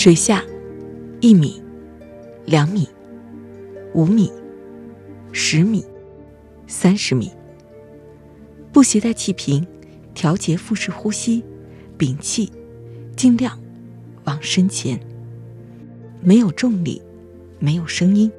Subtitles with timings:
[0.00, 0.44] 水下，
[1.20, 1.60] 一米，
[2.46, 2.88] 两米，
[3.94, 4.30] 五米，
[5.32, 5.84] 十米，
[6.68, 7.32] 三十米。
[8.72, 9.66] 不携带气瓶，
[10.14, 11.42] 调节腹式呼吸，
[11.96, 12.52] 屏气，
[13.16, 13.58] 尽量
[14.22, 15.00] 往深潜。
[16.20, 17.02] 没有重力，
[17.58, 18.30] 没有声音，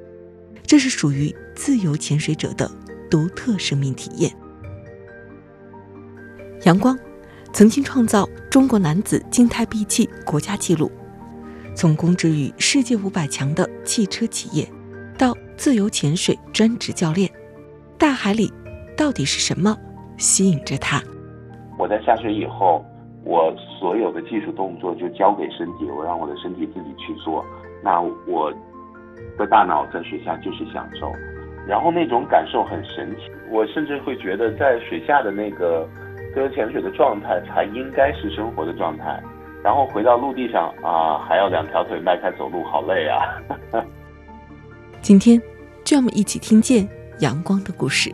[0.65, 2.71] 这是属于自由潜水者的
[3.11, 4.33] 独特生命体验。
[6.63, 6.97] 阳光
[7.51, 10.89] 曾经创造中国男子静态闭气国家纪录。
[11.79, 14.67] 从供职于世界五百强的汽车企业，
[15.17, 17.31] 到自由潜水专职教练，
[17.97, 18.51] 大海里
[18.97, 19.73] 到底是什么
[20.17, 21.01] 吸引着他？
[21.77, 22.83] 我在下水以后，
[23.23, 27.45] 我所有的技术动作就交给身体，我让我的身体自己去做。
[27.81, 28.51] 那我
[29.37, 31.09] 的大脑在水下就是享受，
[31.65, 33.31] 然后那种感受很神奇。
[33.49, 35.87] 我甚至会觉得，在水下的那个
[36.33, 39.23] 自由潜水的状态，才应该是生活的状态。
[39.63, 43.19] 然后回到陆地上啊，还要两条腿迈开走路，好累啊！
[45.01, 45.41] 今天，
[45.83, 46.87] 就让我们一起听见
[47.19, 48.09] 阳光的故事。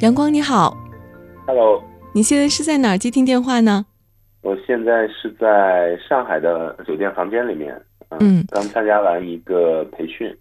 [0.00, 0.76] 阳光你好
[1.46, 1.82] ，Hello，
[2.14, 3.86] 你现在是在哪儿接听电话呢？
[4.42, 7.78] 我现在是在上海的酒店房间里面，
[8.20, 10.34] 嗯，刚参加完一个培训。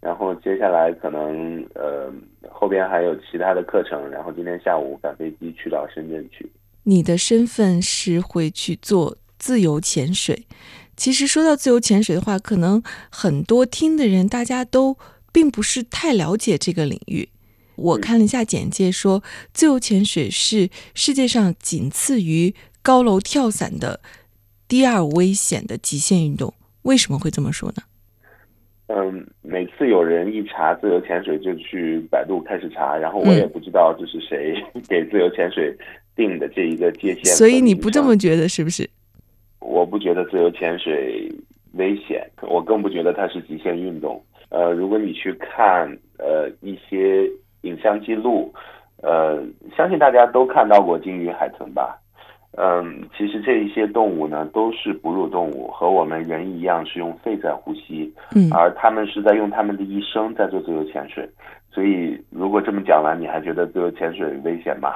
[0.00, 2.12] 然后接下来可能呃
[2.50, 6.50] 后边还有其他的课程，然后今天下午赶飞机去到深圳去。
[6.84, 10.46] 你的身份是会去做自由潜水。
[10.96, 14.96] 其实说到自由潜水的话，可能很多听的人大家都
[15.32, 17.28] 并不是太了解这个领域。
[17.76, 19.22] 我看了一下简介，说
[19.54, 24.00] 自由潜水是世界上仅次于高楼跳伞的
[24.68, 26.52] 第二危险的极限运动。
[26.82, 27.82] 为什么会这么说呢？
[28.94, 34.54] 嗯，每次有人一查自由潜水，就去百度开始查，然后我也不知道这是谁
[34.86, 35.74] 给自由潜水
[36.14, 37.24] 定的这一个界限。
[37.24, 38.86] 所以你不这么觉得是不是？
[39.60, 41.26] 我不觉得自由潜水
[41.72, 44.22] 危险，我更不觉得它是极限运动。
[44.50, 45.88] 呃，如果你去看
[46.18, 47.26] 呃一些
[47.62, 48.52] 影像记录，
[49.02, 49.42] 呃，
[49.74, 51.98] 相信大家都看到过鲸鱼、海豚吧。
[52.58, 61.26] 嗯，其实这一些动物呢，都是哺乳动物，和我们人一样是用肺在呼吸，嗯，而他们是在用他们的一生在做自由潜水。
[61.70, 64.92] 所以，如果这么讲完，你还觉得自由潜水危险吗？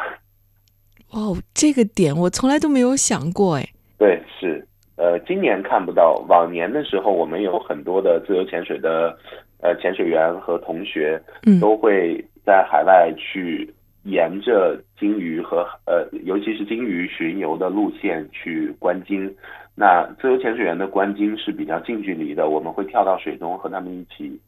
[1.13, 3.67] 哦，这个点我从来都没有想过，哎。
[3.97, 4.63] 对，是，
[4.97, 9.17] 呃，今年看不到，往年的时候，我们有很多的自由潜水的，
[9.63, 13.73] 呃，潜水员和同学，嗯，都会在海外去。
[14.09, 19.35] 沿着鲸鱼和呃，尤其是鲸鱼巡游的路线去观鲸，
[19.75, 24.41] 那自由潜水员的观鲸是比较近距离的，我们会跳到水中和他们一起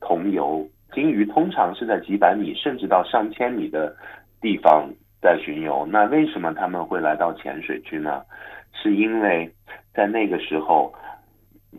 [0.00, 0.66] 同游。
[0.92, 3.94] 鲸鱼通常是在几百米甚至到上千米的
[4.40, 4.88] 地方
[5.20, 8.22] 在巡游，那为什么他们会来到浅水区呢？
[8.72, 9.50] 是因为
[9.92, 10.94] 在那个时候，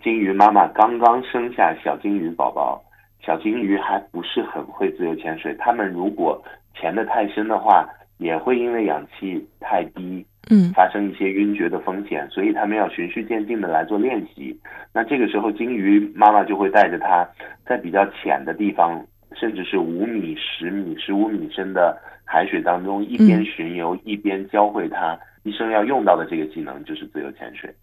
[0.03, 2.83] 鲸鱼妈妈刚刚生下小鲸鱼宝宝，
[3.23, 6.43] 小鲸鱼还不是很会自由潜水，他们如果
[6.75, 14.59] 潜的太深的话，也会因为氧气太低，嗯，发生一些晕厥的风险，所以他们要循序渐进的来做练习。
[14.93, 17.27] 那这个时候，鲸鱼妈妈就会带着它
[17.65, 19.05] 在比较浅的地方，
[19.39, 21.95] 甚至是五米、十米、十五米深的
[22.25, 27.73] 海水当中，一边巡游一边教会它一生要用到的这个技能，就是自由潜水。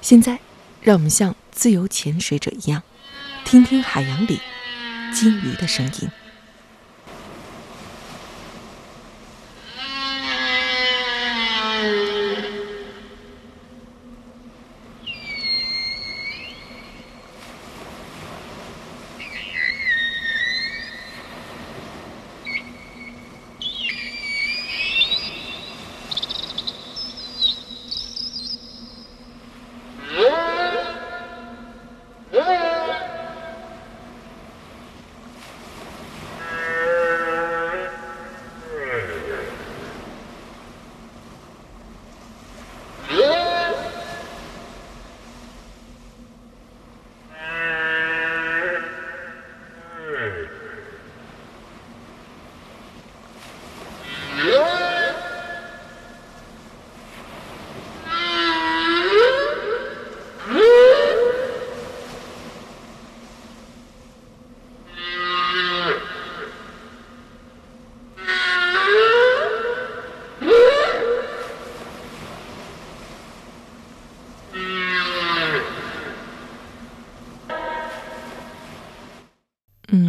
[0.00, 0.38] 现在，
[0.82, 2.82] 让我们像自由潜水者一样。
[3.44, 4.38] 听听海洋里
[5.12, 6.21] 金鱼的声音。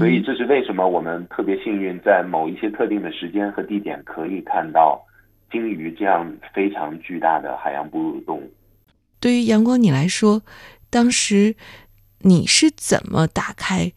[0.03, 5.01] 所以这是为什么我们特别幸运，在某一些特定的时间和地点可以看到
[5.49, 8.51] 鲸鱼这样非常巨大的海洋哺乳动物。
[9.21, 10.41] 对于阳光你来说，
[10.89, 11.55] 当时
[12.19, 13.93] 你是怎么打开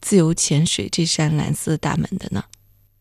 [0.00, 2.42] 自由潜水这扇蓝色大门的呢？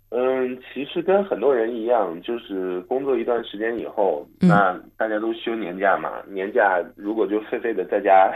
[0.10, 8.30] 嗯，其实跟很多人一样，就是工作一段时间以后，那大家都休年假嘛，年假如果就废废的在家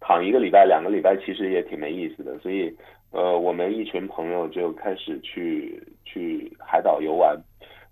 [0.00, 2.38] 躺一个礼拜、两个礼拜，其实也挺没意思的。
[2.38, 2.74] 所以，
[3.12, 7.36] 呃，我们一群朋友就开始去去海岛游玩。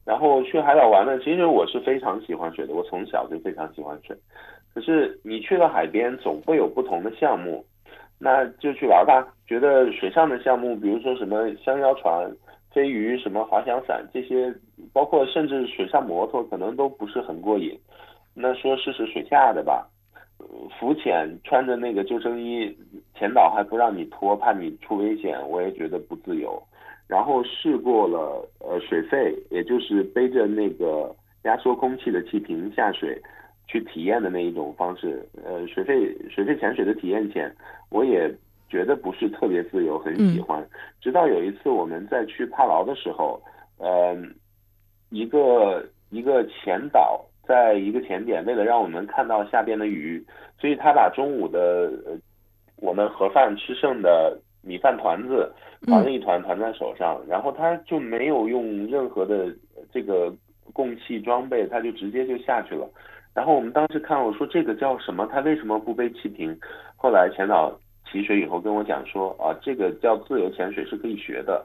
[0.04, 4.16] 然后去海岛玩呢，其实我是非常喜欢水的，我从小就非常喜欢水。
[4.72, 7.64] 可是你去了海边，总会有不同的项目，
[8.18, 9.26] 那就去玩吧。
[9.46, 12.30] 觉得水上的项目，比如说什么香蕉船。
[12.70, 14.54] 飞鱼、什么滑翔伞这些，
[14.92, 17.76] 包括甚至水上摩托，可能都不是很过瘾。
[18.34, 19.88] 那说试试水下的吧，
[20.78, 22.76] 浮潜穿着那个救生衣，
[23.14, 26.62] 前导还不让你脱，怕你出危险，我也觉得不自由。
[27.06, 31.14] 然后试过了，呃，水肺，也就是背着那个
[31.44, 33.20] 压缩空气的气瓶下水
[33.66, 35.26] 去体验的那一种方式。
[35.44, 37.54] 呃，水肺水肺潜水的体验潜，
[37.90, 38.34] 我也。
[38.70, 40.62] 觉得不是特别自由，很喜欢。
[41.00, 43.40] 直到有一次我们在去帕劳的时候，
[43.78, 44.14] 呃，
[45.08, 50.24] 一个一个前导在一个前点，为了让我们看到下边的鱼，
[50.60, 51.90] 所以他把中午的
[52.76, 55.50] 我们盒饭吃剩的米饭团子
[55.86, 59.52] 团了一团，团在手上，然后他就没有用任何的
[59.90, 60.30] 这个
[60.72, 62.86] 供气装备，他就直接就下去了。
[63.34, 65.26] 然后我们当时看，我说这个叫什么？
[65.32, 66.56] 他为什么不背气瓶？
[66.96, 67.76] 后来前导。
[68.10, 71.62] 起水以后跟我讲说啊，这个叫自由潜水是可以学的，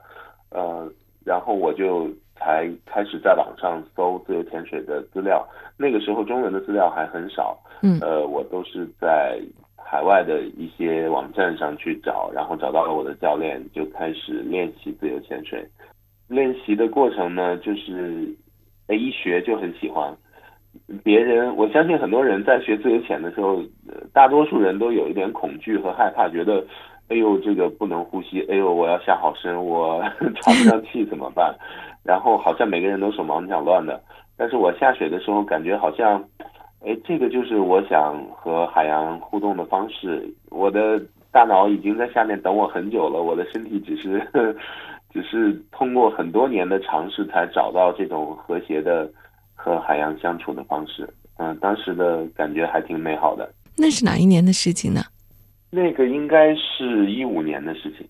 [0.51, 0.91] 呃，
[1.25, 5.47] 然后我就才开始在网上搜自由潜水的资料。
[5.77, 9.39] 那个时候中文的资料还很少，嗯，呃，我都是在
[9.77, 15.67] 海外的一些网站上去找，然后找到了我的教练，就开始练习自由潜水。
[16.27, 18.27] 练习的过程呢，就是
[18.87, 20.15] 哎一学就很喜欢。
[21.03, 23.61] 别人，我相信很多人在学自由潜的时候，
[24.11, 26.65] 大多数人都有一点恐惧和害怕，觉得，
[27.09, 30.01] 哎呦，这个不能呼吸，哎呦，我要下好深，我
[30.41, 31.55] 喘不上气 怎么办？
[32.03, 34.01] 然后好像每个人都手忙脚乱的。
[34.35, 36.23] 但是我下水的时候，感觉好像，
[36.85, 40.27] 哎，这个就是我想和海洋互动的方式。
[40.49, 41.01] 我的
[41.31, 44.25] 大脑已经在下面等我很久了，我的身体只是，
[45.13, 49.09] 只是通过很多年的尝试才找到这种和谐的。
[49.55, 51.07] 和海洋相处的方式，
[51.37, 53.49] 嗯，当时的感觉还挺美好的。
[53.77, 54.99] 那是哪一年的事情呢？
[55.75, 58.07] 那个应该是一五年的事情。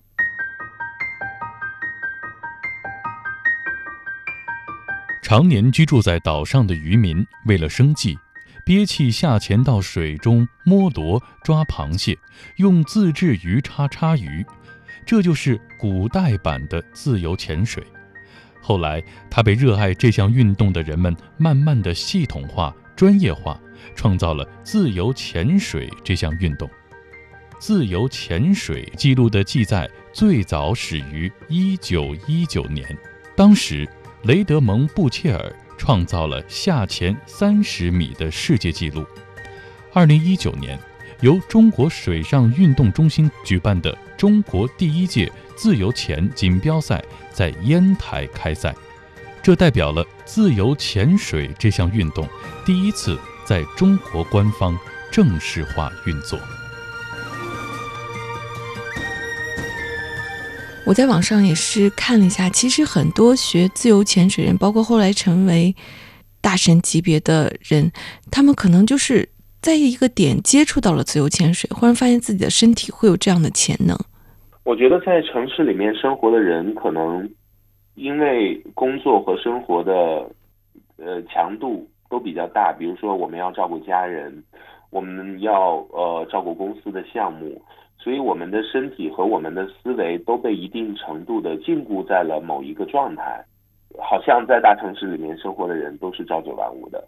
[5.21, 8.19] 常年居住在岛上的渔民，为了生计，
[8.65, 12.17] 憋气下潜到水中摸螺、抓螃蟹，
[12.57, 14.45] 用自制鱼叉叉鱼，
[15.05, 17.81] 这就是古代版的自由潜水。
[18.61, 19.01] 后来，
[19.31, 23.57] 他被热爱这项运动的人们慢慢的系统化、专业化，
[23.95, 26.69] 创造了自由潜水这项运动。
[27.65, 32.85] 自由潜水记录的记载最早始于1919年，
[33.37, 33.87] 当时
[34.23, 39.05] 雷德蒙·布切尔创造了下潜30米的世界纪录。
[39.93, 40.77] 2019年，
[41.21, 47.01] 由中国水上运动中心举办的中国第一届自由潜锦标赛。
[47.31, 48.75] 在烟台开赛，
[49.41, 52.27] 这代表了自由潜水这项运动
[52.65, 54.77] 第一次在中国官方
[55.09, 56.37] 正式化运作。
[60.85, 65.73] 我在网上也是看了一下，其实很多学自由潜水人，包括后来成为
[66.41, 67.89] 大神级别的人，
[68.29, 69.29] 他们可能就是
[69.61, 73.97] 在一个点接触到了自由潜水，忽然发现自己的身体会有这样的潜能。
[74.65, 77.29] 我觉得在城市里面生活的人，可能
[77.95, 79.93] 因为工作和生活的
[80.97, 84.43] 呃强度都比较大，比如说我们要照顾家人，
[84.89, 87.61] 我们要呃照顾公司的项目，
[88.03, 93.41] 所以我们的身体和我们的思维都被一定程度的禁锢在了某一个状态。
[93.97, 97.07] 好像在大城市里面生活的人都是朝九晚五的，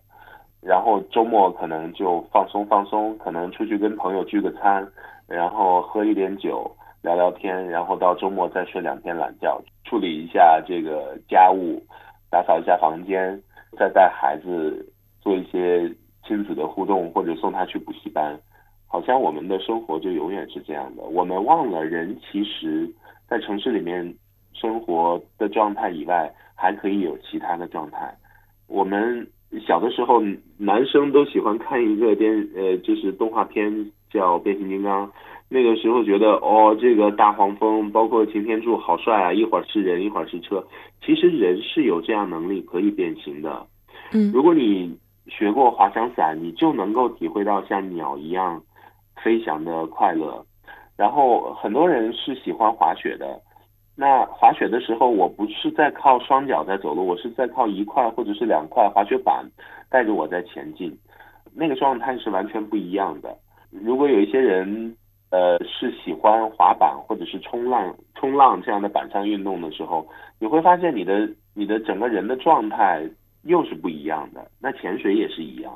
[0.61, 4.87] 然后周末可能就放松放松，可能出去跟朋友聚个餐，
[5.27, 6.71] 然后喝一点酒。
[7.01, 11.79] 聊聊天，然后到周末再睡两天懒觉，处理一下这个家务，
[12.31, 13.39] 打扫一下房间，
[13.77, 14.83] 再带孩子
[15.21, 15.87] 做一些
[16.25, 18.35] 亲子的互动，或者送他去补习班。
[18.87, 21.03] 好像我们的生活就永远是这样的。
[21.03, 22.89] 我们忘了人其实，
[23.27, 24.15] 在城市里面
[24.53, 28.15] 生活的状态以外，还可以有其他的状态。
[28.67, 29.27] 我们
[29.67, 30.21] 小的时候，
[30.57, 35.07] 男生都喜欢看一个电，呃，就是动画片叫《变形金刚》。
[35.47, 39.31] 那个时候觉得哦，这个大黄蜂，包括擎天柱，好帅啊！
[39.31, 40.65] 一会儿是人，一会儿是车。
[41.05, 43.67] 其实人是有这样能力可以变形的。
[44.11, 48.59] 嗯，如果你学过滑翔伞，你就能够体会到像鸟一样
[49.25, 50.45] 飞翔的快乐。
[50.95, 53.41] 然后很多人是喜欢滑雪的。
[53.97, 59.43] 那滑雪的时候，我不是在靠双脚在走路，我是在靠一块或者是两块滑雪板
[59.89, 60.95] 带着我在前进。
[61.55, 63.35] 那个状态是完全不一样的。
[63.71, 64.95] 如果有一些人。
[65.31, 70.07] 呃，是喜欢滑板或者是冲浪、冲浪这样的板上运动的时候，
[70.39, 73.03] 你会发现你的你的整个人的状态
[73.43, 74.49] 又是不一样的。
[74.61, 75.73] 那潜水也是一样，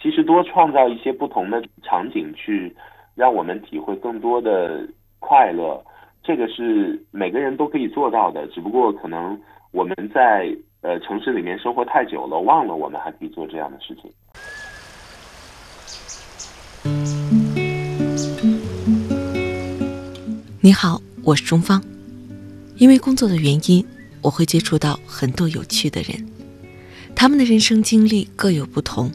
[0.00, 2.74] 其实多创造一些不同的场景，去
[3.16, 4.86] 让我们体会更多的
[5.18, 5.84] 快乐，
[6.22, 8.46] 这个是每个人都可以做到的。
[8.46, 9.36] 只不过可能
[9.72, 14.08] 我们在呃城市里面生活太久了，忘了我们还可以做这样的事情。
[20.60, 21.82] 你好，我是钟芳。
[22.76, 23.84] 因为工作的原因，
[24.22, 26.24] 我会接触到很多有趣的人，
[27.16, 29.10] 他们的人生经历各有不同，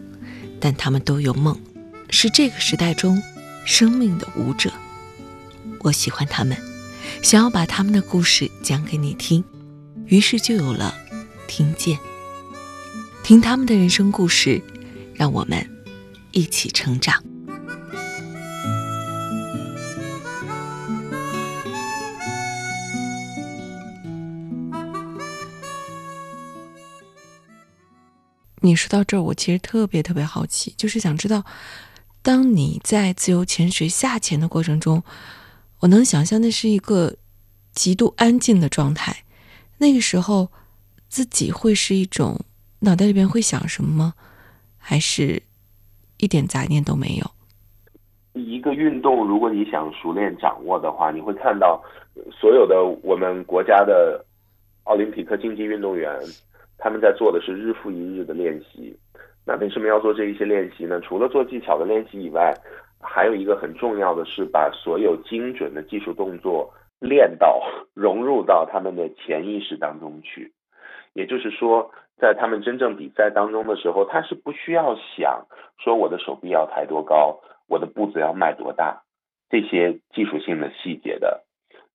[0.63, 1.59] 但他们都有梦，
[2.09, 3.21] 是这个时代中
[3.65, 4.71] 生命的舞者。
[5.79, 6.57] 我喜欢他们，
[7.21, 9.43] 想要把他们的故事讲给你听，
[10.05, 10.95] 于是就有了
[11.47, 11.99] 听见，
[13.23, 14.61] 听他们的人生故事，
[15.13, 15.69] 让我们
[16.31, 17.21] 一起成长。
[28.65, 31.43] 你说到这儿，我其实特别特别好奇，就是想知道，
[32.21, 35.03] 当你在自由潜水下潜的过程中，
[35.81, 37.13] 我能想象那是一个
[37.73, 39.25] 极度安静的状态。
[39.79, 40.49] 那个时候，
[41.09, 42.39] 自己会是一种
[42.79, 44.13] 脑袋里边会想什么吗？
[44.77, 45.43] 还是
[46.19, 48.41] 一点杂念都没有？
[48.41, 51.83] 一个运动，如果你想熟练掌握的话，你会看到
[52.31, 54.23] 所有的我们国家的
[54.83, 56.17] 奥林匹克竞技运动员。
[56.83, 58.93] 他们在做的是日复一日的练习，
[59.47, 60.99] 那为什么要做这一些练习呢？
[60.99, 62.53] 除了做技巧的练习以外，
[63.01, 67.63] 还有一个很重要的是把所有精准的技术动作练到
[67.93, 70.51] 融入到他们的潜意识当中去。
[71.13, 75.45] 也就是说，在他们真正比赛当中的时候，他是不需要想
[75.77, 79.01] 说我的手臂要抬多高，我的步子要迈多大
[79.49, 81.45] 这些技术性的细节的。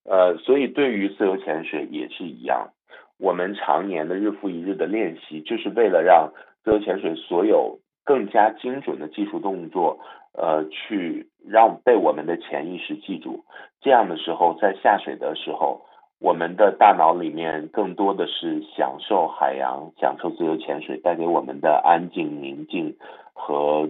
[0.03, 2.71] 呃，所以对于自由潜水也是一样。
[3.19, 6.31] 我们常年的日复一日的练习，就是为了让
[6.63, 9.99] 自由潜水所有更加精准的技术动作，
[10.33, 13.43] 呃，去让被我们的潜意识记住。
[13.81, 15.85] 这样的时候，在下水的时候，
[16.19, 22.97] 我们的大脑里面更多的是享受海洋、享受自由潜水带给我们的安静、宁静
[23.33, 23.89] 和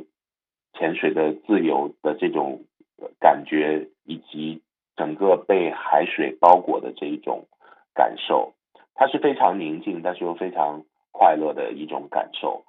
[0.74, 2.62] 潜水的自由的这种
[3.20, 4.62] 感觉，以及
[4.96, 7.46] 整个被海水包裹的这一种
[7.94, 8.54] 感受。
[9.00, 12.66] 它是非常宁静，但是又非常快乐的一种感受。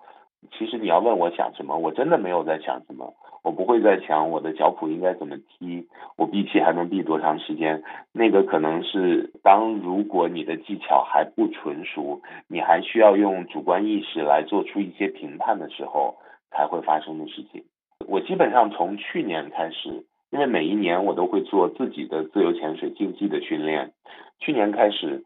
[0.53, 3.13] 其实你要问我想什么，我真的没有在想什么。
[3.43, 7.83] 我不会在想我的脚蹼应该怎么踢，我闭气还能闭多长时间。
[8.13, 16.15] 那个可能是当如果你的技巧还不纯熟，你还需要用主观意识来做出一些评判的时候
[16.53, 17.65] 才会发生的事情。
[18.07, 23.91] 我基本上从去年开始，因为每一年我都会做自己的自由潜水竞技的训练，
[24.39, 25.25] 去年开始。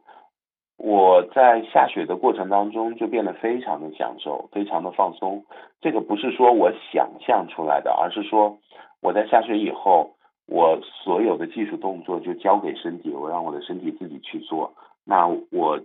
[0.77, 5.45] 我在下雪的过程当中就变得非常的享受，非常的放松。
[5.81, 8.59] 这个不是说我想象出来的，而是说
[9.01, 10.17] 我在下雪以后，
[10.47, 14.75] 我所有的技术动作就交给身体，我让我的身体自己去做。
[15.05, 15.79] 那我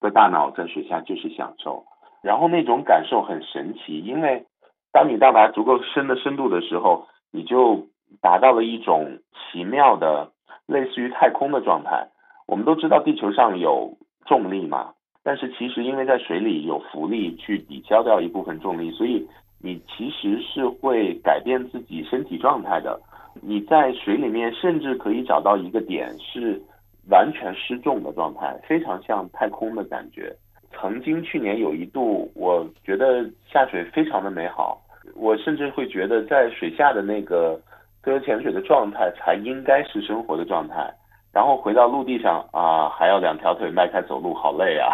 [0.00, 1.84] 的大脑在水下就是享受，
[2.22, 4.44] 然后那种感受很神奇，因为
[4.92, 7.86] 当你到达足够深的深度的时候，你就
[8.20, 10.32] 达到了一种奇妙的
[10.66, 12.08] 类似于太空的状态。
[12.52, 13.96] 我们都知道地球上有。
[14.24, 14.92] 重力嘛，
[15.24, 19.26] 但是其实因为在水里有浮力去抵消掉一部分重力，所以
[19.60, 22.98] 你其实是会改变自己身体状态的。
[23.42, 26.62] 你在水里面甚至可以找到一个点是
[27.10, 30.32] 完全失重的状态，非常像太空的感觉。
[30.70, 34.80] 曾经去年有一度，我觉得下水非常的美好，
[35.16, 37.60] 我甚至会觉得在水下的那个
[38.04, 40.94] 自由潜水的状态才应该是生活的状态。
[41.32, 44.92] 然后回到陆地上啊，还要两条腿迈开走路，好累啊！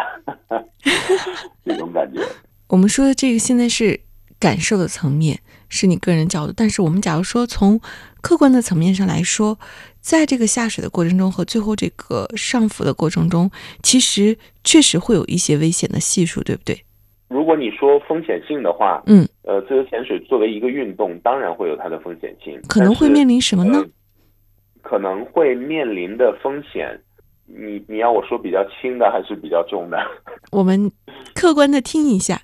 [1.65, 2.21] 这种感觉。
[2.67, 3.99] 我们说的这个现在是
[4.39, 6.53] 感受的层面，是你个人角度。
[6.55, 7.79] 但是我们假如说从
[8.21, 9.57] 客观的层面上来说，
[9.99, 13.51] 在这个下水的过程中和最后这个上浮的过程中，
[13.83, 16.85] 其实确实会有一些危险的系数，对不对？
[17.27, 22.59] 如果你说风险性的话，嗯，呃，自由潜水作为一个运动，当然会有它的风险性。
[22.67, 23.83] 可能会面临什么呢？
[24.81, 26.99] 可能会面临的风险，
[27.45, 29.97] 你你要我说比较轻的还是比较重的？
[30.51, 30.91] 我们
[31.35, 32.39] 客观的听一下。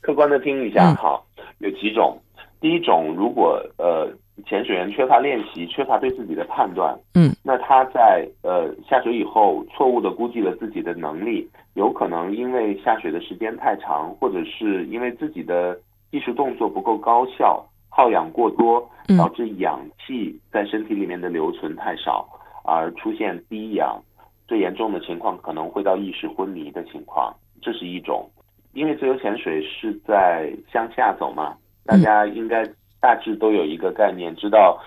[0.00, 1.26] 客观的听一下，好，
[1.58, 2.18] 有几种。
[2.60, 4.08] 第一种，如果呃
[4.46, 15.78] 潜水员缺乏练习，缺乏对自己的判断，嗯，那他在呃下水以后，错误的估计了自己的能力，有可能因为下水的时间太长，或者是因为自己的
[16.10, 22.26] 技术动作不够高效，耗氧过多，导致氧气在身体里面的留存太少，
[22.64, 24.00] 而出现低氧，
[24.48, 28.26] 最严重的情况可能会到意识昏迷的情况，这是一种。
[28.72, 32.64] 因为自由潜水是在向下走嘛，大家应该
[33.00, 34.78] 大致都有一个概念，知道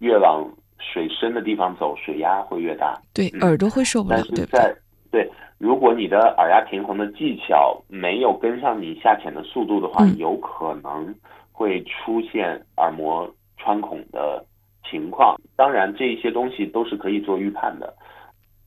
[0.00, 0.44] 越往
[0.80, 3.00] 水深的地方走，水压会越大。
[3.14, 4.16] 对，耳朵会受不了。
[4.16, 4.74] 但是在
[5.12, 11.14] 对，如果你的耳压平衡的技巧没有跟上你下潜的速度的话，有可能
[11.58, 14.44] 会出现耳膜穿孔的
[14.88, 15.34] 情况。
[15.56, 17.92] 当然，这一些东西都是可以做预判的。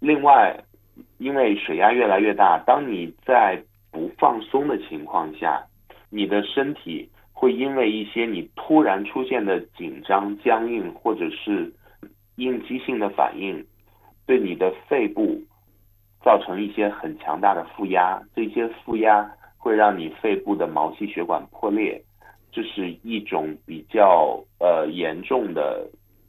[0.02, 0.54] 另外，
[1.18, 5.64] 因为水压越来越大，当你在不放松的情况下，
[6.10, 11.74] 你的身体会因为一些你突然出现的紧张、僵硬或者是
[12.36, 13.66] 应激性的反应，
[14.26, 15.42] 对你的肺部
[16.22, 18.22] 造成一些很强大的负压。
[18.36, 22.04] 这些负压会让你肺部的毛细血管破裂，
[22.52, 25.88] 这是一种比较呃严重的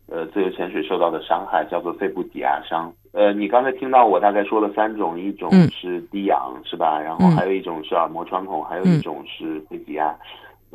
[0.09, 2.93] 呃自由潜水受到的伤害，叫做肺部挤压伤。
[3.13, 6.99] 呃，你刚才听到我大概说了三种，一种是低氧，是吧？
[6.99, 10.17] 然后还有一种是耳膜穿孔，还有一种是肺挤压。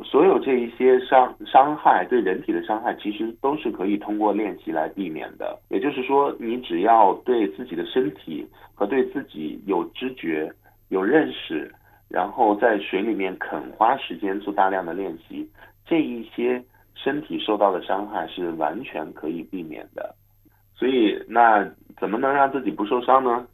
[0.04, 5.58] 所有这一些伤伤害对人体的伤害，其实都是可以通过练习来避免的。
[5.70, 10.48] 也就是说，你只要对自己的身体和对自己有知觉、
[10.90, 11.74] 有认识，
[12.08, 15.48] 然后在水里面肯花时间做大量的练习，
[15.84, 16.62] 这一些
[16.94, 20.14] 身体受到的伤害是完全可以避免的。
[20.74, 21.68] 所以，那
[21.98, 23.46] 怎么能让自己不受伤呢？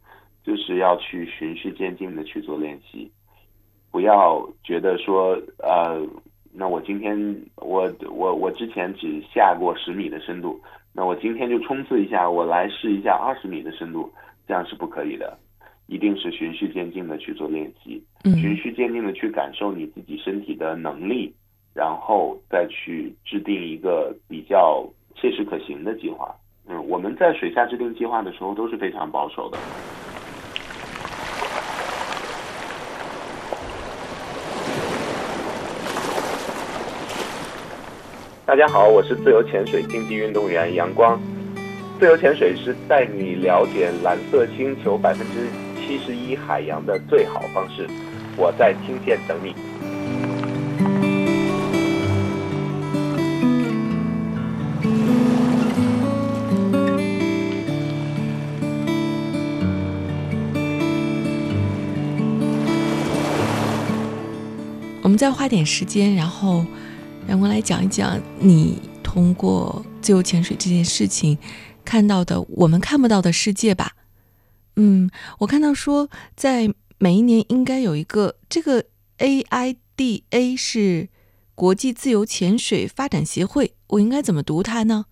[0.44, 3.10] 就是要去循序渐进的去做练习，
[3.90, 6.06] 不要觉得说，呃，
[6.52, 7.16] 那我今天
[7.56, 10.60] 我我我之前只下过十米的深度，
[10.92, 14.12] 那我今天就冲刺一下，我来试一下二十米的深度，
[14.46, 15.34] 这样是不可以的，
[15.86, 21.34] 一定是循序渐进的去做练习，循序渐进的去感受你自己身体的能力，
[21.74, 26.34] 然后再去制定一个比较切实可行的计划。
[26.66, 29.58] 嗯，我们在水下制定计划的时候都是非常保守的。
[38.46, 41.20] 大家好，我是自由潜水竞技运动员杨光。
[41.98, 45.48] 自由潜水是带你了解蓝色星球百分之
[45.86, 47.88] 七十一海洋的最好方式。
[48.36, 49.54] 我在听线等你。
[65.02, 66.64] 我们再花点时间，然后
[67.28, 71.38] 让我来讲一讲你通过自由潜水这件事情
[71.84, 73.92] 看到的我们看不到的世界吧。
[74.76, 75.10] 嗯，
[75.40, 78.84] 我看到说在每一年应该有一个这个
[79.18, 81.08] AIDA 是
[81.54, 85.06] 国际自由潜水发展协会，我应该怎么读它呢？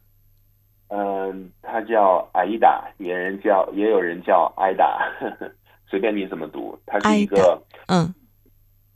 [0.88, 5.52] 嗯，它叫 AIDA，也人叫也有人叫 AIDA，
[5.88, 8.12] 随便你怎么读，它是一个嗯。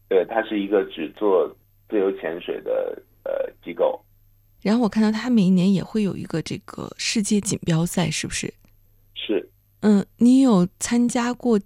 [0.09, 1.49] 对，它是一个只做
[1.89, 3.33] 自由潜水的呃
[3.65, 4.01] 机构。
[4.63, 8.53] 然后我看到它每一年也会有一个这个世界锦标赛，是不是？
[9.87, 10.01] 是。
[10.01, 11.59] 嗯，你有参加过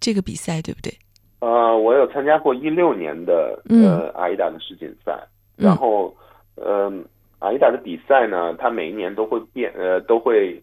[0.00, 0.92] 这个比赛，对不对？
[1.40, 5.16] 呃，我有参加过一六年的呃阿依达的世锦赛。
[5.56, 6.16] 然后，
[6.56, 6.92] 呃，
[7.38, 10.62] 阿依达的比赛呢，它每一年都会变，呃，都会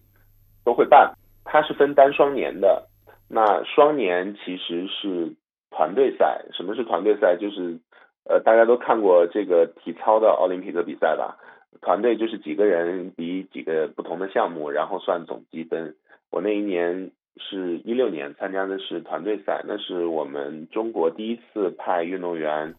[0.64, 1.14] 都会办。
[1.44, 2.88] 它是分单双年的。
[3.28, 5.34] 那双年其实是。
[5.72, 7.36] 团队赛，什么是团队赛？
[7.36, 7.78] 就是，
[8.24, 11.36] 呃，大家都看过这个体操的奥林匹克比赛吧？
[11.82, 15.94] 团队就是几个人比几个不同的项目，然后算总积分。
[16.32, 22.74] 我那一年是一六年参加的是团队赛，那是我们中国第一次派运动员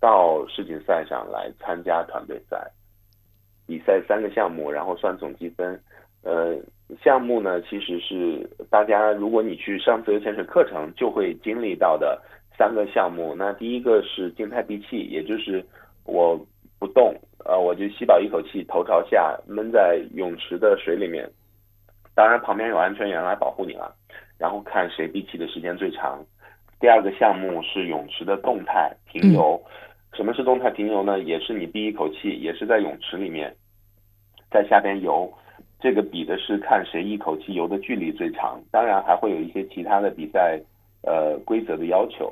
[0.00, 2.70] 到世锦赛上来参加团队赛。
[3.66, 5.80] 比赛三个项目，然后算总积分。
[6.22, 6.56] 呃，
[7.02, 12.20] 项目呢其实是大家如果你去上自由潜水课程就会经历到的。
[12.58, 15.64] 三个项目，那第一个是静态闭气，也就是
[16.04, 16.38] 我
[16.78, 17.14] 不动，
[17.46, 21.26] 呃，我就吸饱一口气，头朝下闷在泳池的水里面，
[22.20, 23.94] 当然旁边有安全员来保护你了，
[24.36, 26.22] 然后看谁闭气的时间最长。
[26.78, 29.58] 第二个项目是泳池的动态停游，
[30.12, 31.18] 什么是动态停游呢？
[31.18, 33.50] 也是你闭一口气，也是在泳池里面，
[34.50, 35.32] 在下边游，
[35.80, 38.60] 这个比的是看谁一口气游的距离最长。
[38.70, 40.60] 当然还会有一些其他的比赛
[41.02, 42.30] 呃规则的要求。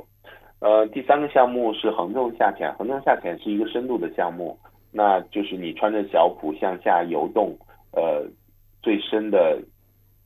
[0.61, 4.59] 呃，第三个项目是横纵下潜，横纵下潜是一个深度的项目，
[4.93, 7.57] 那就是你穿着小蹼向下游动，
[7.93, 8.27] 呃，
[8.83, 9.59] 最深的，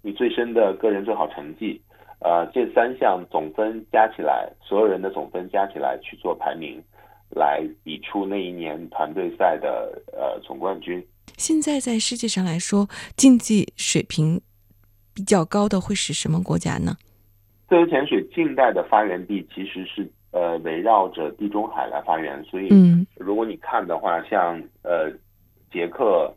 [0.03, 1.81] 你最深的个人最好成绩，
[2.21, 6.83] 呃，这三项总分加起来，所有人的总分加起来去做排名，
[7.31, 11.03] 来比出那一年团队赛的呃总冠军。
[11.39, 14.41] 现在在世界上来说，竞技水平
[15.15, 16.97] 比较高的会是什么国家呢？
[17.69, 20.11] 自由潜水近代的发源地其实是。
[20.35, 22.71] 呃，围绕着地中海来发源，所以
[23.17, 25.13] 如果你看的话，像呃，
[25.71, 26.35] 捷克、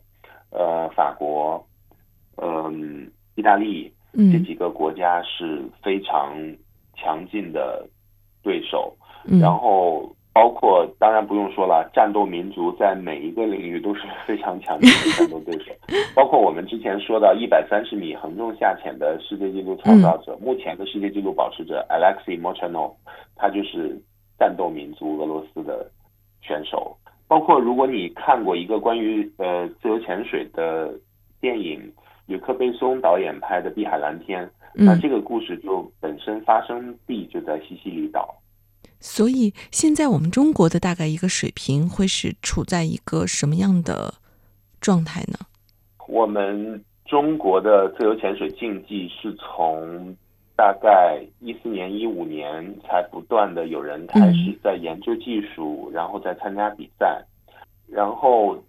[0.50, 1.66] 呃，法国、
[2.36, 6.36] 嗯，意大利这几个国家是非常
[6.96, 7.88] 强劲的
[8.42, 8.92] 对手，
[9.40, 10.12] 然后。
[10.36, 15.72] 包括当然不用说了，战斗民族在每一个领域都是非常强劲的战斗对手。
[16.14, 22.92] 包括我们之前说到一百三十米横纵下潜的世界纪录创造者，目前的世界纪录保持者 Alexey Mochanov，
[23.34, 23.98] 他就是
[24.38, 25.90] 战斗民族俄罗斯的
[26.42, 26.94] 选手。
[27.26, 30.92] 包括如果你看过一个关于呃自由潜水的
[31.40, 31.80] 电影，
[32.26, 38.34] 吕克贝松导演拍的《碧海蓝天》，那这个故事就本身发生地就在西西里岛。
[39.00, 44.14] 所以现在我们中国的大概一个水平会是处在一个什么样的
[44.80, 45.38] 状态呢？
[46.08, 50.16] 我们中国的自由潜水竞技是从
[50.56, 57.22] 大概一四年、一五年才不断的有人开始在研究技术，然后再参加比赛。
[57.86, 58.60] 然后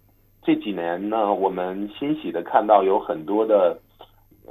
[0.48, 3.78] 这几年呢，我们欣喜的看到有很多的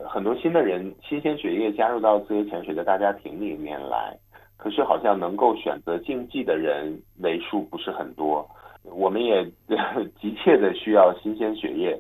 [0.08, 4.16] 很多新的人、新鲜血液加入到自由潜水的大家庭里面来。
[4.58, 8.48] 可是好像能够选择竞技的人为数不是很多，
[8.84, 9.44] 我们也
[10.22, 12.00] 急切的需要新鲜血液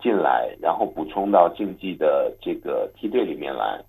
[0.00, 3.80] 进来，然后补充到竞技的这个梯队里面来，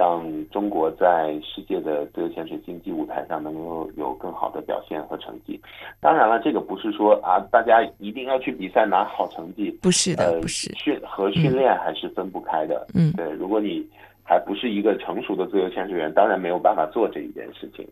[0.00, 5.60] 让中国在世界的自由潜水竞技舞台上能够有更好的表现和成绩。
[6.00, 12.86] 当然了，这个不是说啊，大家一定要去比赛拿好成绩，不是的，不是训和训练还是分不开的。
[12.94, 13.86] 嗯，对，如果你。
[14.22, 17.84] 还不是一个成熟的自由潜水员，当然没有办法做这一件事情。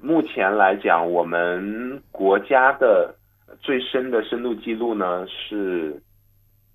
[0.00, 3.12] 目前来讲，我们国家的
[3.60, 6.00] 最深的深度记录呢是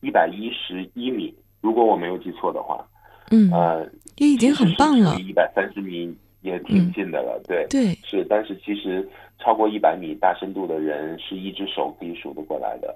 [0.02, 2.86] 一百一十一米，如果我没有记错的话。
[3.32, 5.16] 嗯，呃，也已经很棒了。
[5.20, 8.24] 一百三十米也挺近的了，对，对，是。
[8.30, 9.08] 但是其实
[9.40, 12.96] 超过一百米大深度的人是一只手可以数得过来的。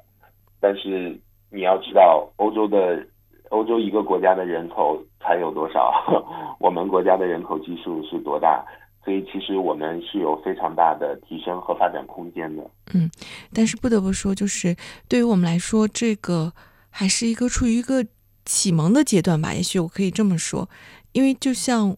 [0.60, 1.20] 但是
[1.50, 3.04] 你要知道，欧洲的。
[3.52, 5.94] 欧洲一个国家的人口才有多少？
[6.60, 8.66] 我们国家的人口基数是多大？
[9.04, 12.64] 所以其实我们是有非常大的提升和发展空间的。
[12.96, 13.08] 嗯，
[13.54, 14.76] 但是不得不说，就是
[15.08, 16.52] 对于我们来说，这个
[16.90, 18.04] 还是一个处于一个
[18.46, 19.54] 启蒙的阶段吧。
[19.54, 20.70] 也许我可以这么说，
[21.12, 21.98] 因为就像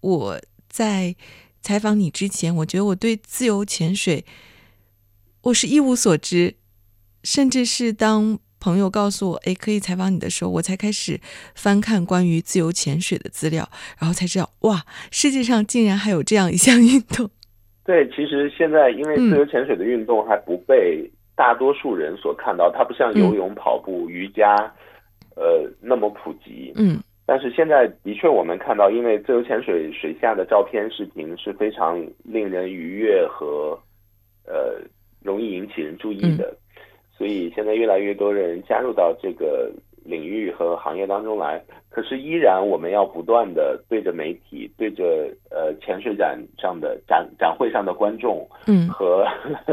[0.00, 1.14] 我在
[1.60, 4.24] 采访你之前，我觉得我对自由潜水
[5.42, 6.56] 我是一无所知，
[7.22, 8.38] 甚至是当。
[8.64, 11.20] 朋友告诉我，哎，可以采访你的时候，我才开始
[11.56, 17.28] 翻看关于自由潜水的资料，然后才知道，哇，世界上竟然还有这样一项运动。
[17.82, 24.72] 对，其实现在因为自由潜水的运动还不被大多数人所看到，它不像游泳、跑步、瑜伽，
[25.36, 26.72] 呃，那么普及。
[26.76, 26.98] 嗯。
[27.24, 33.78] 但是现在的确，我们看到，因为自由潜水水下的照片、视频是非常令人愉悦和
[34.44, 34.80] 呃
[35.22, 36.54] 容易引起人注意的。
[37.16, 39.70] 所以现在越来越多人加入到这个
[40.04, 49.26] 领域和行业当中来，可是依然我们要不断的对着媒体、对着呃潜水展上的展展会上的观众，嗯，和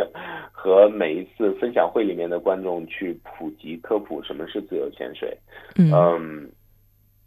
[0.51, 5.37] 和每一次分享会里面的观众去普及科普什么是自由潜水，
[5.77, 6.49] 嗯，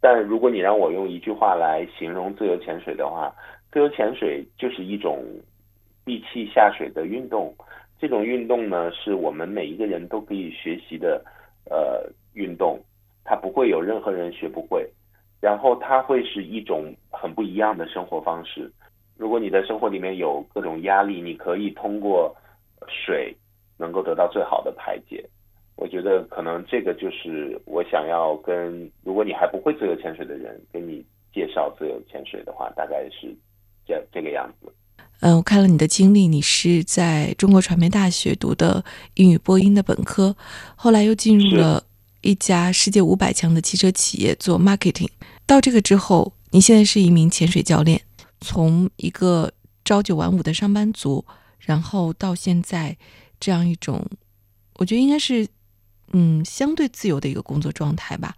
[0.00, 3.34] 但如果你让我用一句话来形容自由潜水的话，
[3.70, 5.24] 自由潜水就是一种
[6.04, 7.54] 闭气下水的运动。
[7.98, 11.24] 这种运动呢，是我们每一个人都可以学习的，
[11.70, 12.76] 呃，运动，
[13.24, 14.88] 它不会有任何人学不会，
[15.40, 18.70] 然后它会是一种很不一样的生活方式。
[19.16, 22.34] 如果你在生活里面有各种压力，你可以通过
[22.88, 23.36] 水
[23.78, 25.24] 能够得到最好的排解。
[25.76, 33.34] 我觉得可能这个就是我想要跟如果你还不会自由潜水的人跟你介绍自由潜水的话，大概是
[33.86, 34.72] 这这个样子。
[35.20, 40.36] 嗯，我看了你的经历，你是在中国传媒大学读的英语播音的本科，
[40.76, 41.82] 后来又进入了
[42.22, 45.10] 一家世界五百强的汽车企业做 marketing。
[45.46, 48.00] 到这个之后，你现在是一名潜水教练，
[48.40, 49.52] 从一个
[49.84, 51.24] 朝九晚五的上班族，
[51.58, 52.96] 然后到现在
[53.38, 54.08] 这样一种，
[54.78, 55.46] 我觉得应该是
[56.12, 58.34] 嗯相对自由的一个工作状态吧。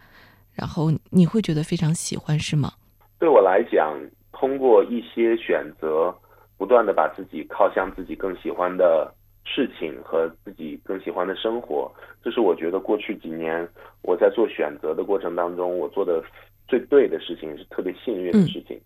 [0.54, 2.72] 然后你会觉得非常喜欢，是吗？
[3.18, 3.94] 对我来讲，
[4.32, 6.14] 通过一些选择，
[6.56, 9.12] 不断的把自己靠向自己更喜欢的
[9.44, 11.90] 事情和自己更喜欢的生活，
[12.22, 13.66] 这是我觉得过去几年
[14.02, 16.22] 我在做选择的过程当中，我做的
[16.66, 18.80] 最对的事情，是特别幸运的事情。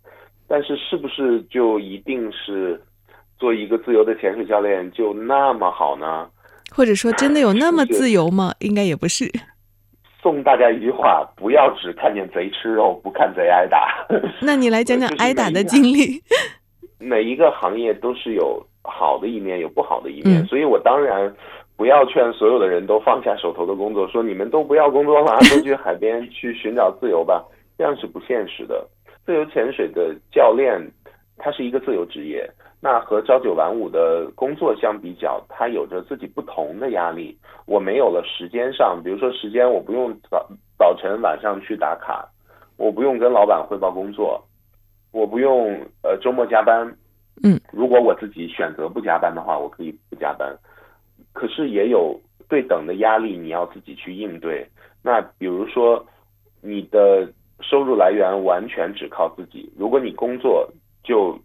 [0.47, 2.81] 但是，是不是就一定是
[3.38, 6.29] 做一个自由的潜水教练就那么好呢？
[6.75, 8.55] 或者说，真的有那么自由吗？
[8.61, 9.31] 应该也不是。
[10.21, 14.07] 送大家一句话：不要只看见贼吃肉，不看贼挨打。
[14.42, 16.21] 那你来讲讲 挨打的经历。
[16.99, 20.44] 每一个行业都是有好的一面，有不好的一面。
[20.46, 21.33] 所以我当然
[21.77, 27.44] 不要劝所有的人都放下手头的工作，说你们都不要工作了， 都去海边去寻找自由吧。
[27.77, 28.85] 这样是不现实的。
[29.24, 30.81] 自由潜水的教练，
[31.37, 32.48] 他是一个自由职业。
[32.81, 37.37] 那和朝九晚五的工作相比较，他有着自己不同的压力。
[37.66, 40.46] 我没有了时间上，比如说时间，我不用早
[40.79, 42.27] 早晨晚上去打卡，
[42.77, 44.40] 我不用跟老板汇报工作，
[45.12, 46.96] 我不用呃周末加班。
[47.42, 50.57] 嗯，如果我自己选择不加班的话，我可以不加班。
[51.33, 54.66] 可是也有对等的压力，你要自己去应对。
[55.03, 56.05] 那比如说，
[56.61, 60.68] 你的收入来源完全只靠自己，如果你工作
[61.03, 61.38] 就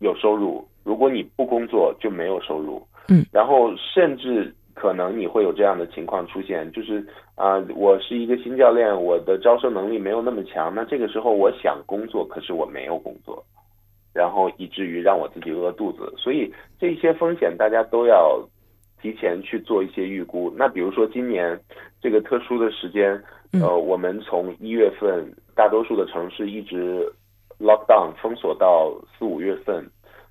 [0.00, 0.66] 有收入。
[0.82, 13.44] 如果你不工作就没有收入，嗯，然后甚至可能你会有这样的情况出现，就是啊，我是一个新教练，我的招收能力没有那么强，那这个时候我想工作，可是我没有工作，
[14.20, 18.38] 然后以至于让我自己饿肚子，所以这些风险大家都要
[19.00, 20.52] 提前去做一些预估。
[20.58, 21.58] 那比如说今年
[22.02, 23.18] 这个特殊的时间，
[23.62, 27.10] 呃，我们从一月份大多数的城市一直
[27.58, 29.82] lock down 封锁到四五月份。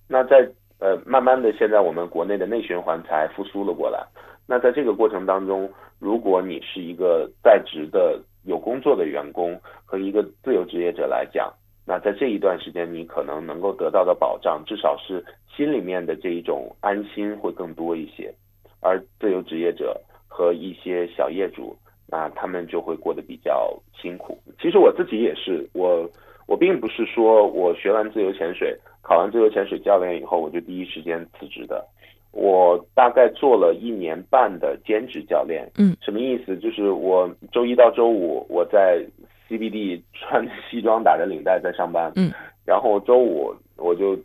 [0.07, 0.47] 那在
[0.77, 4.05] 呃，慢慢的，现在我们国内的内循环才复苏了过来。
[4.47, 11.51] 那在这个过程当中，如果你是一个在职的有工作的员工和一个自由职业者来讲，
[11.89, 15.25] 那在这一段时间，你可能能够得到的保障，至少是
[15.57, 18.31] 心里面的这一种安心会更多一些。
[18.79, 21.75] 而自由职业者和一些小业主，
[22.05, 24.37] 那他们就会过得比较辛苦。
[24.61, 26.07] 其实我自己也是，我
[26.45, 28.77] 我并不是说我学完自由潜水。
[29.01, 31.83] 考完自由潜水教练以后，我就第一时间辞职的。
[32.31, 35.67] 我大概做了一年半的兼职教练。
[35.79, 36.55] 嗯，什么意思？
[36.57, 39.03] 就是我周一到周五我在
[39.49, 42.11] CBD 穿西装打着领带在上班。
[42.15, 42.31] 嗯，
[42.65, 44.15] 然后周五我就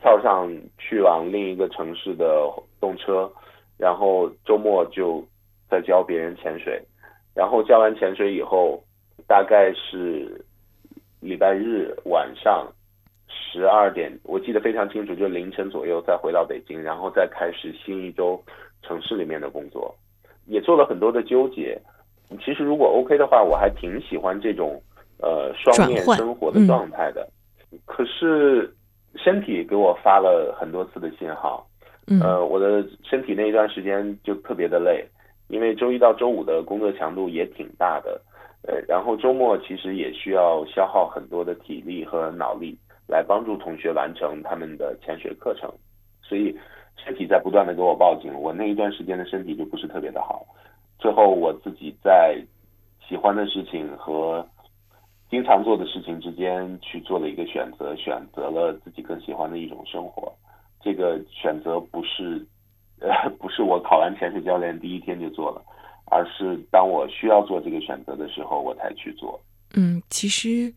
[0.00, 2.48] 跳上去往另一个城市的
[2.80, 3.30] 动车，
[3.76, 5.22] 然后周末就
[5.68, 6.80] 在教别人潜水。
[7.34, 8.82] 然后教完潜水以后，
[9.26, 10.44] 大概是
[11.20, 12.66] 礼拜日晚上。
[13.32, 18.40] 十二点，我记得非常清楚，就凌晨左右再回到北京，然后再开始新一周
[18.82, 19.92] 城市里面的工作，
[20.46, 21.80] 也做了很多的纠结。
[22.38, 24.80] 其实如果 OK 的话，我还挺喜欢这种
[25.18, 27.28] 呃双面生活的状态的。
[27.84, 28.72] 可是
[29.16, 31.66] 身体给我发了很多次的信号，
[32.22, 35.04] 呃，我的身体那一段时间就特别的累，
[35.48, 38.20] 因为周一到周五的工作强度也挺大的，
[38.62, 42.78] 呃，然后周末其实也需要消耗很多的体力和脑力。
[43.10, 45.68] 来帮助同学完成他们的潜水课程，
[46.22, 46.56] 所以
[46.94, 50.46] 身体在不断的给我报警，我那一段时间的身体就不是特别的好。
[51.00, 52.38] 最后我自己在
[53.08, 54.46] 喜欢的事情和
[55.28, 60.32] 经常做的事情之间去做了一个选择，选择了自己更喜欢的一种生活。
[60.80, 62.46] 这个选择不是
[63.00, 63.08] 呃
[63.40, 65.62] 不是我考完潜水教练第一天就做了，
[66.10, 69.40] 而是当我需要做这个选择的时候我才去做。
[69.74, 70.72] 嗯，其实。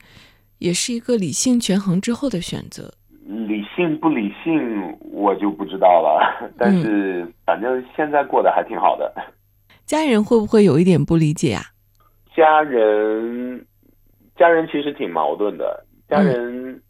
[0.60, 2.90] 也是一个理性权衡之后的选择。
[3.26, 6.50] 理性不理性，我就不知道了。
[6.58, 9.14] 但是反正现在过得还挺好的。
[9.86, 11.62] 家人会不会有一点不理解啊？
[12.36, 13.66] 家人，
[14.36, 15.86] 家人其实挺矛盾的。
[16.10, 16.82] 家人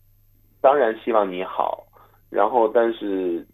[0.62, 1.86] 当然希望你好，
[2.29, 3.45] 然后但是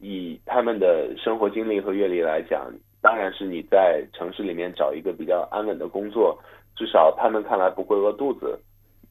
[0.00, 6.38] 以他们的生活经历和阅历来讲，当然是你在城市里面找一个比较安稳的工作，
[6.76, 8.58] 至少他们看来不会饿肚子。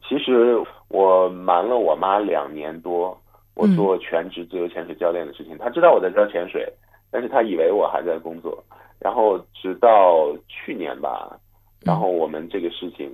[0.08, 3.20] 其实我瞒了我妈两年多，
[3.56, 5.58] 我做全职自由潜水教练的事情。
[5.58, 6.72] 她知道我在教潜水，
[7.10, 8.64] 但是她以为我还在工作。
[9.00, 11.40] 然后直到去年吧，
[11.82, 13.12] 然后我们这个事情，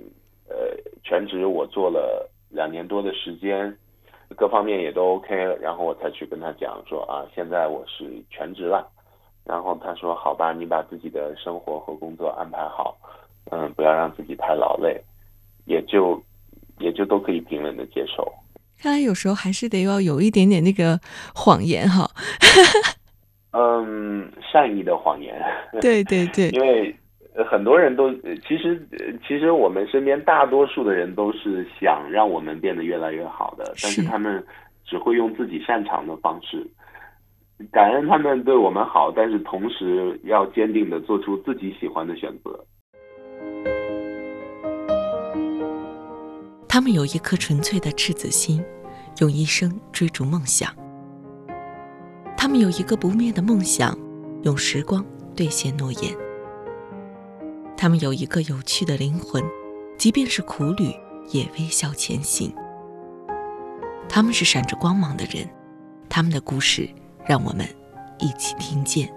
[0.48, 0.54] 呃，
[1.02, 3.76] 全职我做了两年多的时间，
[4.36, 8.88] 各方面也都 OK 了，然后我才去跟他讲说啊，现在我是全职了。
[9.44, 12.96] 然后他说好吧，你把自己的生活和工作安排好，
[13.50, 15.02] 嗯，不要让自己太劳累，
[15.64, 16.22] 也就。
[16.80, 18.34] 也就都可以平稳的接受。
[18.80, 20.98] 看来有时候还是得要有一点点那个
[21.32, 22.10] 谎言哈。
[23.52, 24.23] 嗯，
[24.54, 25.34] 善意的谎言。
[25.82, 26.48] 对对对。
[26.50, 26.94] 因为
[27.50, 28.14] 很多人都
[28.46, 28.80] 其实
[29.26, 34.40] 其实我们身边大多数的人都是想让我们变得越来越好的，但是他们
[34.84, 36.64] 只会用自己擅长的方式。
[37.72, 42.64] 感恩他们对我们好，但是同时要坚定的做出自己喜欢的选择。
[46.68, 48.62] 他们有一颗纯粹的赤子心，
[49.20, 50.68] 用一生追逐梦想。
[52.36, 53.96] 他们有一个不灭的梦想，
[54.44, 55.04] 用时光
[55.34, 56.16] 兑现诺言。
[57.76, 59.42] 他们有一个有趣的灵魂，
[59.98, 60.94] 即便是苦旅
[61.30, 62.54] 也微笑前行。
[64.08, 65.48] 他们是闪着光芒的人，
[66.08, 66.88] 他们的故事。
[67.26, 67.66] 让我们
[68.18, 69.10] 一起听见。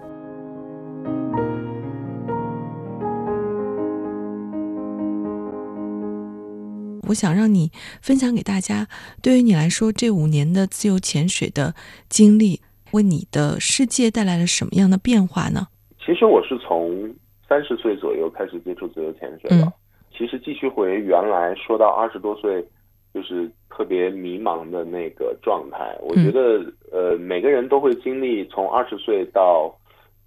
[7.10, 7.70] 我想让你
[8.02, 8.88] 分享给大家，
[9.22, 11.76] 对于你来说，这五年的自由潜水的
[12.08, 12.62] 经历，
[12.94, 15.68] 为你的世界带来了什么样的变化呢？
[16.04, 17.14] 其实我是从
[17.48, 19.72] 三十岁左右开始接触自由潜水的。
[20.16, 22.66] 其实继续回原来说到二十多岁。
[23.14, 29.74] 就是特别迷茫的那个状态，我觉得呃每个人都会经历从二十岁到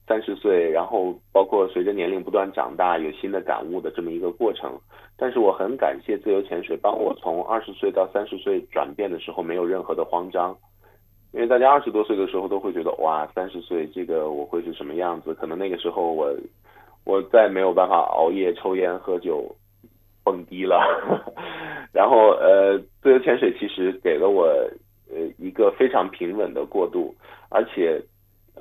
[0.09, 4.77] 三十岁，然后包括随着年龄不断长大有新的感悟的这么一个过程。
[5.17, 10.57] 但是我很感谢自由潜水帮我从二十岁到三十岁转变的时候没有任何的慌张，
[11.33, 15.35] 因为大家二十多岁的时候都会觉得哇三十岁这个我会是什么样子？
[15.35, 16.35] 可能那个时候我
[17.05, 19.55] 我再没有办法熬夜抽烟喝酒。
[20.23, 20.79] 蹦迪了，
[21.95, 24.45] 然后呃，自由潜水其实给了我
[25.11, 27.13] 呃一个非常平稳的过渡，
[27.49, 28.01] 而且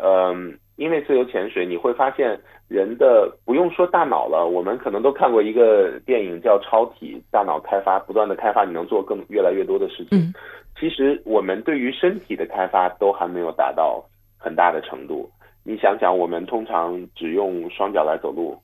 [0.01, 10.33] 嗯，因为自由潜水你会发现人的不用说大脑了，我们可能都看过一个电影叫《超体》，大脑开发不断的开发，你能做更越来越多的事情。
[10.79, 14.03] 其实我们对于身体的开发都还没有达到
[14.37, 15.29] 很大的程度。
[15.63, 18.57] 你想想，我们通常只用双脚来走路。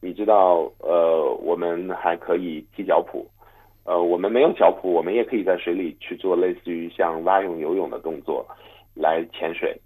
[0.00, 3.26] 你知道，呃，我们还可以踢脚蹼，
[3.84, 8.46] 呃，我们没有脚蹼，我们也可以在水里去做类似于像蛙泳、游泳的动作
[8.94, 9.76] 来潜水。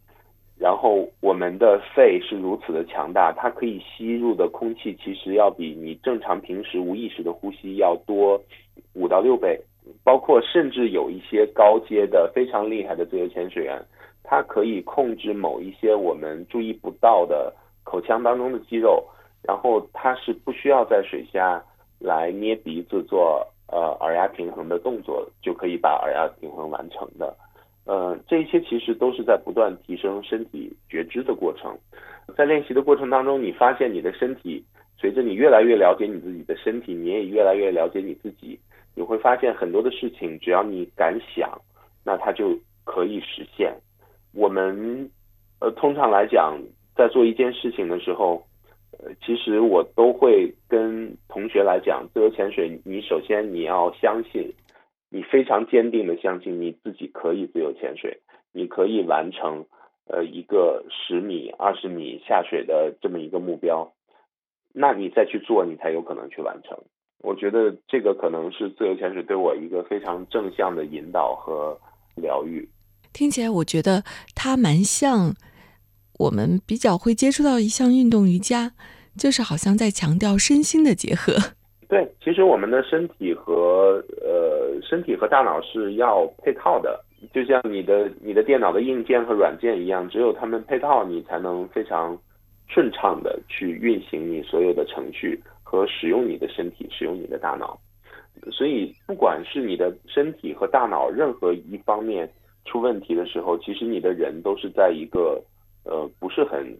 [0.58, 8.38] 然后我们的肺是如此的强大，它可以吸入的空气其实要比你正常平时无意识的呼吸要多
[8.92, 9.58] 五到六倍。
[10.04, 13.80] 包括甚至有一些高阶的非常厉害的自由潜水员，
[14.22, 17.52] 他可以控制某一些我们注意不到的
[17.84, 19.04] 口腔当中的肌肉。
[19.42, 21.64] 然后它是不需要在水下
[21.98, 27.34] 来捏鼻子做呃耳压平衡的动作，就可以把耳压平衡完成的。
[27.86, 31.74] 呃，这一些其实都是在不断提升身体觉知的过程。
[32.36, 34.62] 在练习的过程当中，你发现你的身体
[34.98, 38.60] 随着你越来越了解你自己的身体，你也越来越了解你自己。
[38.94, 41.61] 你会发现很多的事情，只要你敢想，
[42.05, 43.74] 那它就可以实现。
[44.35, 45.11] 我们
[45.61, 46.59] 呃通常来讲，
[46.94, 48.44] 在做一件事情的时候。
[48.98, 54.53] 呃，其实我都会跟同学来讲，自由潜水，你首先你要相信，
[55.09, 58.18] 你非常坚定的相信你自己可以自由潜水，
[58.53, 59.64] 你可以完成
[60.07, 63.92] 呃一个十米、二十米下水的这么一个目标，
[64.74, 66.76] 那你再去做，你才有可能去完成。
[67.22, 71.78] 我觉得这个可能是自由潜水对我一个非常正向的引导和
[72.16, 72.68] 疗愈。
[73.12, 74.02] 听起来，我觉得
[74.35, 75.35] 它蛮像。
[76.18, 78.72] 我们比较会接触到一项运动，瑜伽，
[79.16, 81.33] 就是好像在强调身心的结合。
[81.88, 87.02] 对，其实我们的身体和呃身体和大脑是要配套的，
[87.33, 92.14] 就像你的你的电脑的硬件和软件一样，只有它们配套，你才能非常
[92.68, 97.79] 顺畅的去运行你所有的程序和使用你的身体，使用你的大脑。
[98.50, 102.29] 所以，不管是你的身体和大脑任何一方面
[102.64, 105.40] 出问题的时候，其实你的人都是在一个。
[105.83, 106.77] 呃，不是很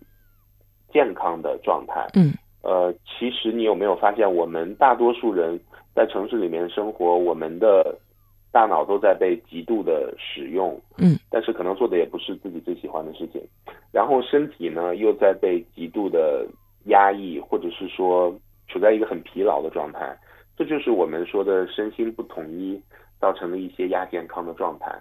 [0.93, 2.07] 健康的状态。
[2.13, 2.35] 嗯。
[2.63, 5.59] 呃，其实你有没有发现，我们大多数人
[5.95, 7.99] 在城市里面生活，我们的
[8.53, 10.79] 大脑都在被极度的使用。
[10.99, 11.19] 嗯。
[11.31, 13.41] 但是可能做的也不是自己最喜欢的事情，
[13.91, 16.47] 然后身体呢又在被极度的
[16.85, 18.31] 压抑，或者是说
[18.71, 20.17] 处在一个很疲劳的状态。
[20.57, 22.81] 这就是我们说的身心不统一
[23.21, 24.95] 造成的一些亚健康的状态。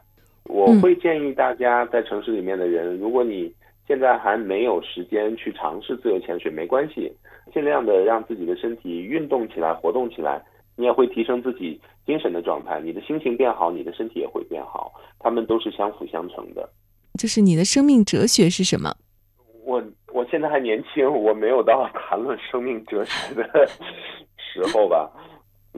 [0.45, 3.53] 我会建议大家在城市里面的人，如果你
[3.87, 7.11] 现在还没有时间去尝试自由潜水，没关系，
[7.53, 10.41] 尽量的让自己的身体运动起来、活动起来，
[10.75, 16.67] 你也会提升自己精神的状态，你的心情变好，你的身体也会变好，他们都是相辅相成的。
[17.19, 18.95] 就是你的生命哲学是什么？
[19.65, 19.83] 我我
[20.29, 23.43] 现在还年轻，我没有到谈论生命哲学的
[24.37, 25.09] 时候吧，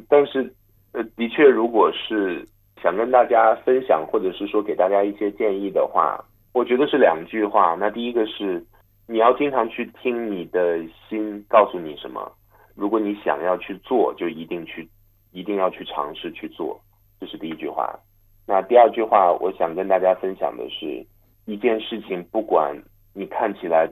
[0.10, 0.54] 但是
[0.94, 2.46] 呃，的确，如果是
[2.82, 6.24] 想跟大家分享，或者是说给大家一些建议的话。
[6.54, 7.78] 我觉得是两句话。
[7.80, 8.62] 那第一个是，
[9.08, 12.30] 你要经常去听你的心告诉你什么。
[12.76, 14.86] 如果你想要去做，就一定去，
[15.32, 16.78] 一定要去尝试去做。
[17.22, 17.98] 这是第一句话。
[18.46, 21.06] 那第二句话，我想跟大家分享的是，
[21.46, 22.76] 一件事情不管
[23.14, 23.90] 你看起来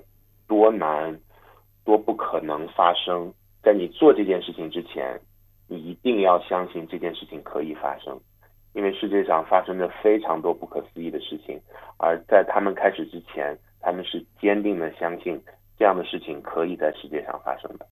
[0.49, 1.17] 多难、
[1.85, 3.31] 多不可能发生，
[3.63, 5.17] 在你做这件事情之前，
[5.67, 8.19] 你一定要相信这件事情可以发生，
[8.73, 11.61] 因为世界上发生着非常多不可思议的事情，
[11.97, 15.39] 而在他们开始之前，他们是坚定的相信
[15.77, 17.87] 这样的事情可以在世界上发生的。